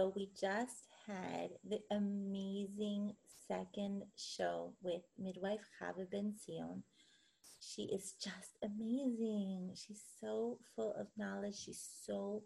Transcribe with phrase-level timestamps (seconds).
[0.00, 3.12] So we just had the amazing
[3.46, 6.80] second show with midwife Chavah BenZion.
[7.60, 9.74] She is just amazing.
[9.74, 11.56] She's so full of knowledge.
[11.66, 12.44] She's so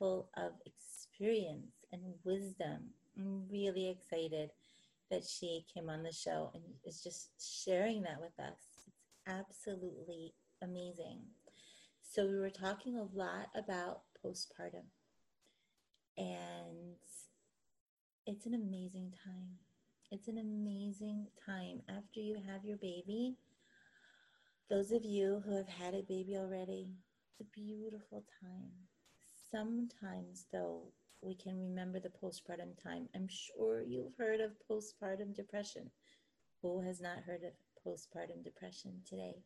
[0.00, 2.88] full of experience and wisdom.
[3.16, 4.50] I'm really excited
[5.12, 7.30] that she came on the show and is just
[7.64, 8.58] sharing that with us.
[8.74, 8.90] It's
[9.28, 11.20] absolutely amazing.
[12.02, 14.86] So, we were talking a lot about postpartum,
[16.20, 16.98] and
[18.26, 19.56] it's an amazing time.
[20.12, 23.36] It's an amazing time after you have your baby.
[24.68, 26.88] Those of you who have had a baby already,
[27.30, 28.70] it's a beautiful time.
[29.50, 30.82] Sometimes, though,
[31.22, 33.08] we can remember the postpartum time.
[33.14, 35.90] I'm sure you've heard of postpartum depression.
[36.62, 37.52] Who has not heard of
[37.84, 39.36] postpartum depression today?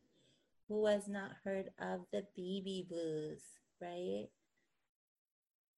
[0.67, 3.41] Who has not heard of the baby blues,
[3.81, 4.27] right?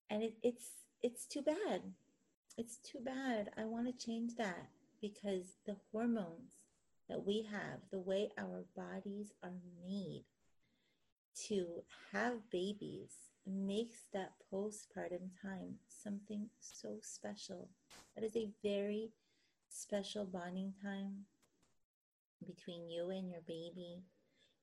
[0.09, 1.81] And it, it's it's too bad.
[2.57, 3.51] It's too bad.
[3.57, 4.69] I want to change that
[5.01, 6.53] because the hormones
[7.07, 9.53] that we have, the way our bodies are
[9.85, 10.23] made
[11.47, 13.13] to have babies,
[13.45, 17.69] makes that postpartum time something so special.
[18.15, 19.11] That is a very
[19.69, 21.25] special bonding time
[22.45, 24.01] between you and your baby,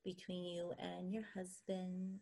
[0.03, 2.19] between you and your husband,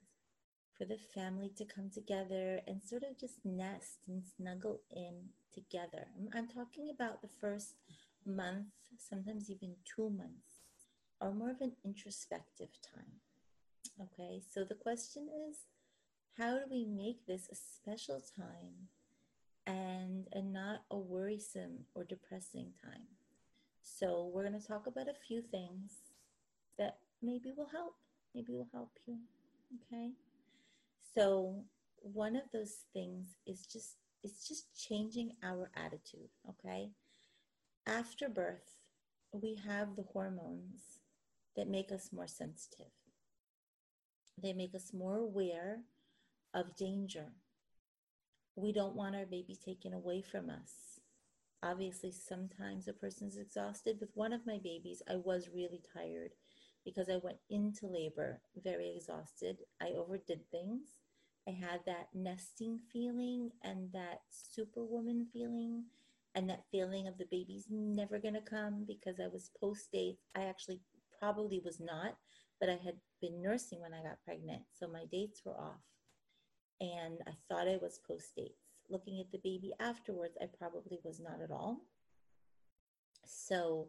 [0.77, 6.07] for the family to come together and sort of just nest and snuggle in together.
[6.33, 7.75] I'm talking about the first
[8.25, 10.61] month, sometimes even two months,
[11.21, 13.21] or more of an introspective time.
[14.01, 15.57] Okay, so the question is
[16.37, 18.89] how do we make this a special time
[19.67, 23.05] and, and not a worrisome or depressing time?
[23.83, 25.91] So, we're going to talk about a few things
[26.79, 27.95] that maybe will help.
[28.33, 29.17] Maybe will help you.
[29.91, 30.11] Okay.
[31.15, 31.63] So,
[32.01, 36.91] one of those things is just it's just changing our attitude, okay?
[37.85, 38.77] After birth,
[39.33, 40.99] we have the hormones
[41.57, 42.91] that make us more sensitive.
[44.41, 45.81] They make us more aware
[46.53, 47.33] of danger.
[48.55, 50.99] We don't want our baby taken away from us.
[51.61, 53.97] Obviously, sometimes a person's exhausted.
[53.99, 56.31] With one of my babies, I was really tired
[56.85, 59.57] because I went into labor very exhausted.
[59.81, 60.87] I overdid things.
[61.47, 65.83] I had that nesting feeling and that superwoman feeling
[66.35, 70.23] and that feeling of the baby's never going to come because I was post dates.
[70.35, 70.79] I actually
[71.19, 72.15] probably was not,
[72.59, 74.63] but I had been nursing when I got pregnant.
[74.73, 75.81] So my dates were off
[76.81, 78.59] and I thought I was post dates.
[78.89, 81.81] Looking at the baby afterwards, I probably was not at all.
[83.25, 83.87] So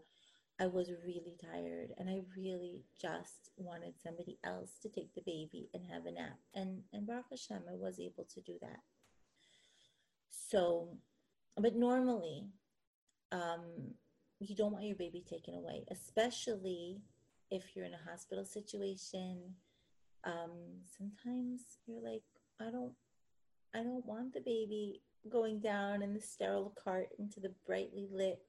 [0.65, 5.69] I was really tired and I really just wanted somebody else to take the baby
[5.75, 6.39] and have a nap.
[6.55, 8.81] And, and Baruch Hashem, I was able to do that.
[10.31, 10.89] So,
[11.59, 12.47] but normally,
[13.31, 13.93] um,
[14.41, 17.03] you don't want your baby taken away, especially
[17.51, 19.39] if you're in a hospital situation.
[20.25, 22.23] Um, sometimes you're like,
[22.59, 22.93] I don't
[23.75, 28.41] I don't want the baby going down in the sterile cart into the brightly lit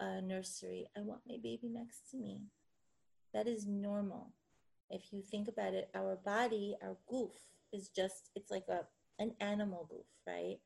[0.00, 0.86] uh, nursery.
[0.96, 2.42] I want my baby next to me.
[3.32, 4.32] That is normal.
[4.90, 7.32] If you think about it, our body, our guf,
[7.72, 8.86] is just, it's like a
[9.18, 10.58] an animal guf, right?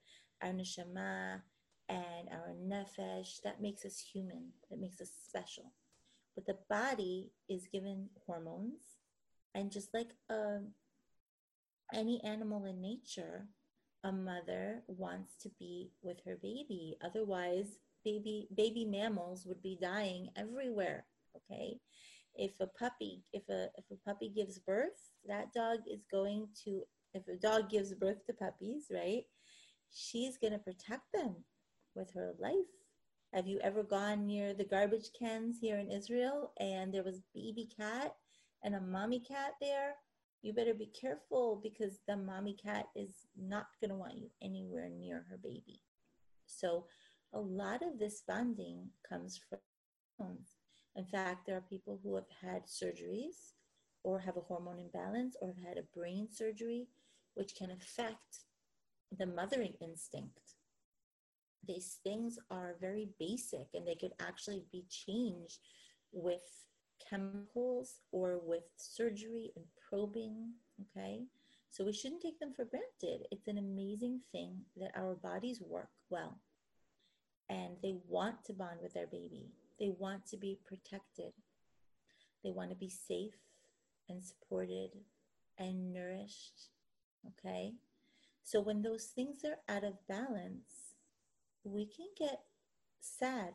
[0.43, 1.41] Our neshama
[1.89, 4.49] and our nefesh, that makes us human.
[4.71, 5.73] That makes us special.
[6.35, 8.83] But the body is given hormones.
[9.55, 10.69] And just like um,
[11.93, 13.49] any animal in nature,
[14.05, 16.97] a mother wants to be with her baby.
[17.05, 17.79] Otherwise,
[18.09, 21.07] baby baby mammals would be dying everywhere.
[21.37, 21.79] Okay,
[22.35, 26.83] if a puppy if a if a puppy gives birth, that dog is going to
[27.15, 29.25] if a dog gives birth to puppies, right?
[29.93, 31.37] She's going to protect them
[31.95, 32.73] with her life.
[33.35, 37.69] Have you ever gone near the garbage cans here in Israel and there was baby
[37.79, 38.15] cat
[38.63, 39.95] and a mommy cat there?
[40.43, 44.89] you better be careful because the mommy cat is not going to want you anywhere
[44.89, 45.83] near her baby.
[46.47, 46.87] So,
[47.33, 49.59] a lot of this bonding comes from
[50.19, 50.57] hormones.
[50.97, 53.53] In fact, there are people who have had surgeries
[54.03, 56.89] or have a hormone imbalance or have had a brain surgery,
[57.35, 58.45] which can affect
[59.17, 60.55] the mothering instinct.
[61.67, 65.59] These things are very basic and they could actually be changed
[66.13, 66.43] with
[67.09, 70.53] chemicals or with surgery and probing.
[70.97, 71.25] Okay.
[71.71, 73.27] So we shouldn't take them for granted.
[73.31, 76.41] It's an amazing thing that our bodies work well
[78.19, 79.53] want to bond with their baby.
[79.79, 81.33] They want to be protected.
[82.43, 83.37] They want to be safe
[84.09, 84.91] and supported
[85.57, 86.71] and nourished.
[87.29, 87.75] Okay.
[88.43, 90.97] So when those things are out of balance,
[91.63, 92.41] we can get
[93.01, 93.55] sad.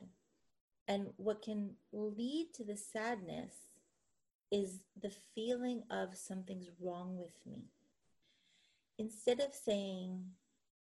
[0.87, 3.55] And what can lead to the sadness
[4.49, 7.65] is the feeling of something's wrong with me.
[8.97, 10.23] Instead of saying,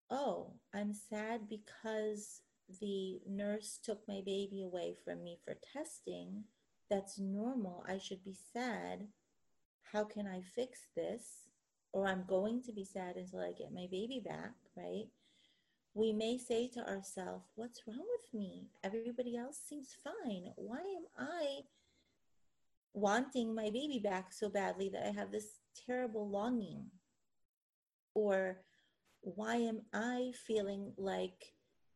[0.08, 2.42] Oh, I'm sad because
[2.80, 6.44] the nurse took my baby away from me for testing,
[6.90, 7.84] that's normal.
[7.88, 9.08] I should be sad.
[9.92, 11.48] How can I fix this?
[11.92, 15.06] Or I'm going to be sad until I get my baby back, right?
[15.94, 18.68] We may say to ourselves, What's wrong with me?
[18.82, 20.52] Everybody else seems fine.
[20.56, 21.60] Why am I
[22.94, 26.86] wanting my baby back so badly that I have this terrible longing?
[28.14, 28.58] Or
[29.22, 31.54] why am I feeling like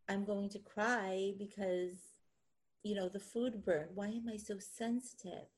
[0.09, 1.99] I'm going to cry because,
[2.83, 3.91] you know, the food burned.
[3.95, 5.49] Why am I so sensitive?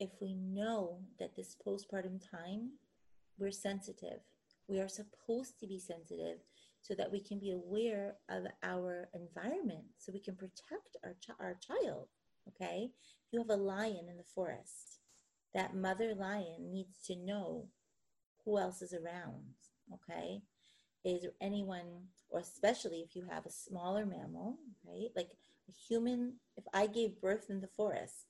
[0.00, 2.70] If we know that this postpartum time,
[3.38, 4.20] we're sensitive.
[4.66, 6.38] We are supposed to be sensitive
[6.80, 11.38] so that we can be aware of our environment, so we can protect our, ch-
[11.38, 12.08] our child.
[12.48, 12.90] Okay?
[13.30, 15.00] You have a lion in the forest,
[15.54, 17.68] that mother lion needs to know
[18.44, 19.54] who else is around.
[19.94, 20.42] Okay?
[21.04, 25.10] Is anyone or especially if you have a smaller mammal, right?
[25.14, 25.32] Like
[25.68, 28.26] a human, if I gave birth in the forest,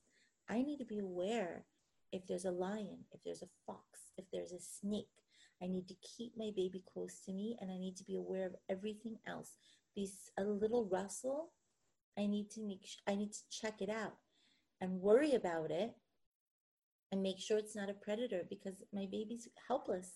[0.49, 1.65] I need to be aware
[2.13, 5.07] if there's a lion, if there's a fox, if there's a snake.
[5.63, 8.47] I need to keep my baby close to me and I need to be aware
[8.47, 9.53] of everything else.
[9.95, 11.53] These a little rustle,
[12.19, 14.17] I need to make I need to check it out
[14.81, 15.95] and worry about it
[17.13, 20.11] and make sure it's not a predator because my baby's helpless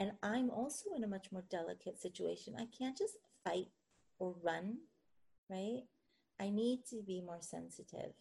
[0.00, 2.54] and I'm also in a much more delicate situation.
[2.58, 3.68] I can't just fight
[4.18, 4.78] or run,
[5.50, 5.82] right?
[6.40, 8.14] I need to be more sensitive.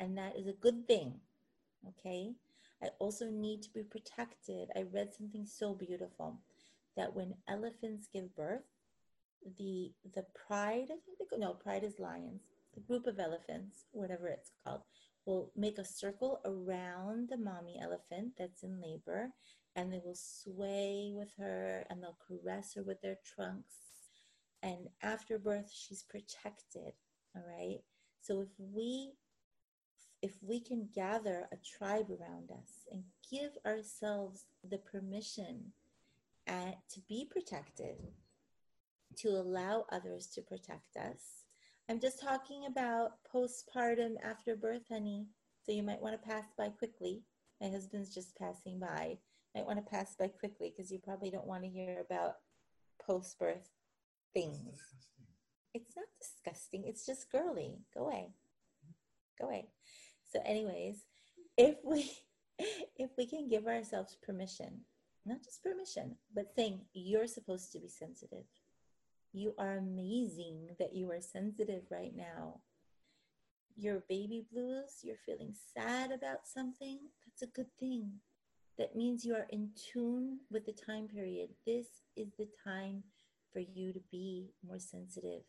[0.00, 1.20] And that is a good thing,
[1.86, 2.32] okay?
[2.82, 4.70] I also need to be protected.
[4.74, 6.40] I read something so beautiful
[6.96, 8.64] that when elephants give birth,
[9.58, 12.40] the the pride, I think they go, no, pride is lions,
[12.74, 14.80] the group of elephants, whatever it's called,
[15.26, 19.30] will make a circle around the mommy elephant that's in labor
[19.74, 23.74] and they will sway with her and they'll caress her with their trunks.
[24.62, 26.92] And after birth, she's protected.
[27.34, 27.80] All right.
[28.22, 29.12] So if we
[30.22, 35.72] if we can gather a tribe around us and give ourselves the permission
[36.48, 37.96] uh, to be protected,
[39.16, 41.45] to allow others to protect us.
[41.88, 45.26] I'm just talking about postpartum after birth, honey.
[45.64, 47.22] So you might want to pass by quickly.
[47.60, 49.18] My husband's just passing by
[49.56, 52.34] might want to pass by quickly because you probably don't want to hear about
[53.04, 53.70] post birth
[54.34, 54.78] things.
[55.72, 56.84] It's not disgusting.
[56.86, 57.78] It's just girly.
[57.94, 58.28] Go away.
[59.40, 59.68] Go away.
[60.30, 61.04] So, anyways,
[61.56, 62.10] if we
[62.96, 64.80] if we can give ourselves permission,
[65.24, 68.44] not just permission, but saying you're supposed to be sensitive.
[69.36, 72.60] You are amazing that you are sensitive right now.
[73.76, 78.12] Your baby blues, you're feeling sad about something, that's a good thing
[78.78, 81.50] that means you are in tune with the time period.
[81.66, 81.84] This
[82.16, 83.02] is the time
[83.52, 85.42] for you to be more sensitive.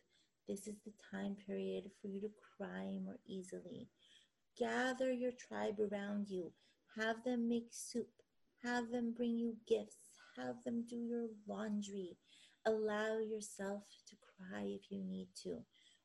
[0.49, 3.87] This is the time period for you to cry more easily.
[4.59, 6.51] Gather your tribe around you.
[6.97, 8.09] Have them make soup.
[8.61, 10.19] Have them bring you gifts.
[10.35, 12.17] Have them do your laundry.
[12.67, 15.59] Allow yourself to cry if you need to.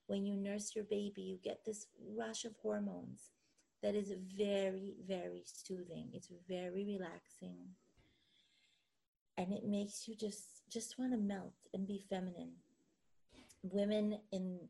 [0.06, 3.32] When you nurse your baby, you get this rush of hormones
[3.82, 6.10] that is very, very soothing.
[6.12, 7.56] It's very relaxing.
[9.36, 12.52] And it makes you just just want to melt and be feminine.
[13.64, 14.60] Women in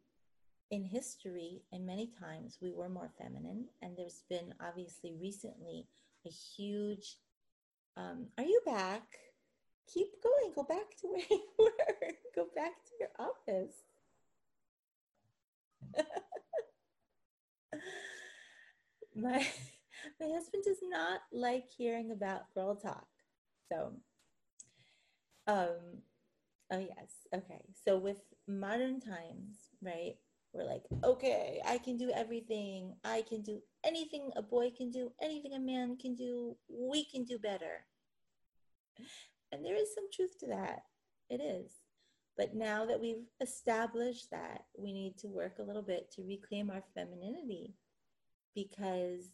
[0.70, 5.86] in history and many times we were more feminine and there's been obviously recently
[6.26, 7.18] a huge
[7.98, 9.02] um, are you back
[9.92, 11.70] keep going go back to where you were
[12.34, 13.84] go back to your office
[19.16, 19.46] my
[20.20, 23.06] my husband does not like hearing about girl talk.
[23.70, 23.92] So
[25.46, 26.02] um
[26.70, 27.64] oh yes, okay.
[27.84, 30.14] So with modern times, right?
[30.52, 32.94] We're like, okay, I can do everything.
[33.04, 36.56] I can do anything a boy can do, anything a man can do.
[36.68, 37.86] We can do better.
[39.52, 40.82] And there is some truth to that.
[41.30, 41.72] It is.
[42.36, 46.70] But now that we've established that, we need to work a little bit to reclaim
[46.70, 47.74] our femininity.
[48.54, 49.28] Because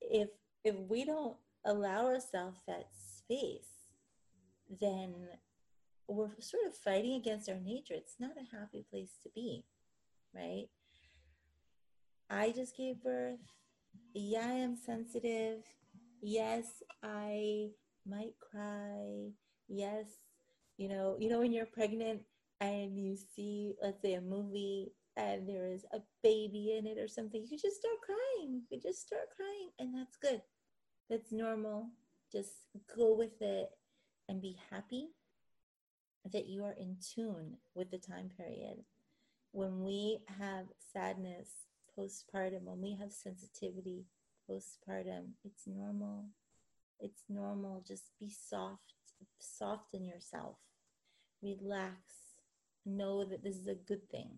[0.00, 0.30] if
[0.64, 3.68] if we don't allow ourselves that space
[4.80, 5.14] then
[6.06, 7.94] we're sort of fighting against our nature.
[7.94, 9.64] It's not a happy place to be
[10.34, 10.66] right?
[12.30, 13.40] I just gave birth.
[14.14, 15.62] Yeah i am sensitive.
[16.20, 17.68] Yes i
[18.08, 19.30] might cry
[19.68, 20.06] yes
[20.78, 22.22] You know, you know when you're pregnant
[22.60, 27.08] and you see, let's say, a movie and there is a baby in it or
[27.08, 28.62] something, you just start crying.
[28.70, 30.42] You just start crying, and that's good.
[31.10, 31.90] That's normal.
[32.32, 32.52] Just
[32.96, 33.70] go with it
[34.28, 35.08] and be happy
[36.32, 38.84] that you are in tune with the time period.
[39.52, 41.50] When we have sadness
[41.98, 44.04] postpartum, when we have sensitivity
[44.48, 46.26] postpartum, it's normal.
[47.00, 47.84] It's normal.
[47.86, 48.94] Just be soft,
[49.38, 50.56] soften yourself,
[51.42, 51.98] relax,
[52.84, 54.30] know that this is a good thing.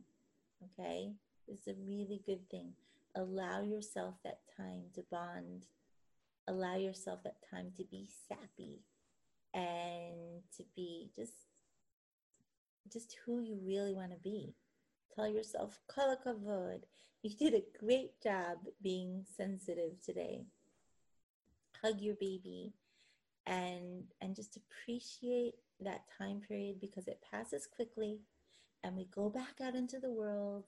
[0.65, 1.13] Okay?
[1.49, 2.73] This is a really good thing.
[3.15, 5.67] Allow yourself that time to bond.
[6.47, 8.81] Allow yourself that time to be sappy
[9.53, 11.33] and to be just
[12.93, 14.55] just who you really want to be.
[15.15, 16.81] Tell yourself, kol hakavod.
[17.23, 20.45] You did a great job being sensitive today.
[21.83, 22.73] Hug your baby
[23.47, 28.21] and and just appreciate that time period because it passes quickly
[28.83, 30.65] and we go back out into the world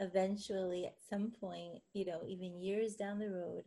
[0.00, 3.64] eventually at some point, you know, even years down the road.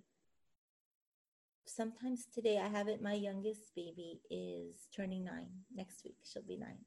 [1.65, 5.49] Sometimes today I have it, my youngest baby is turning nine.
[5.73, 6.79] Next week she'll be nine.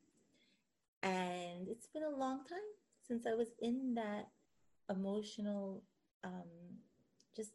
[1.03, 2.59] And it's been a long time
[3.07, 4.29] since I was in that
[4.89, 5.83] emotional,
[6.23, 6.49] um,
[7.37, 7.53] just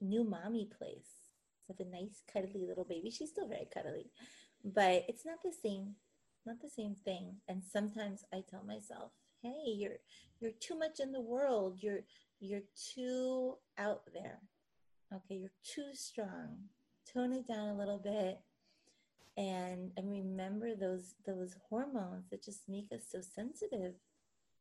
[0.00, 1.25] new mommy place
[1.68, 3.10] with a nice cuddly little baby.
[3.10, 4.10] She's still very cuddly,
[4.64, 5.94] but it's not the same
[6.44, 7.34] not the same thing.
[7.48, 9.10] And sometimes I tell myself,
[9.42, 9.98] hey, you're
[10.40, 11.78] you're too much in the world.
[11.80, 12.00] You're
[12.40, 12.62] you're
[12.94, 14.40] too out there.
[15.12, 16.58] Okay, you're too strong.
[17.12, 18.40] Tone it down a little bit
[19.36, 23.94] and and remember those those hormones that just make us so sensitive.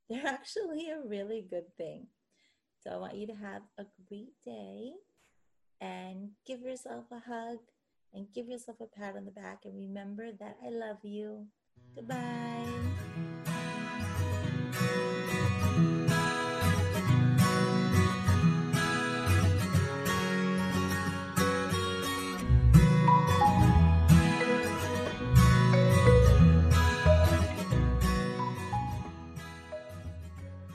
[0.09, 2.07] They're actually a really good thing.
[2.83, 4.91] So I want you to have a great day
[5.81, 7.59] and give yourself a hug
[8.13, 11.47] and give yourself a pat on the back and remember that I love you.
[11.95, 12.65] Goodbye.